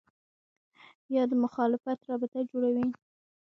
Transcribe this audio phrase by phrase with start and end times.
[1.15, 2.87] یا د مخالفت رابطه جوړوي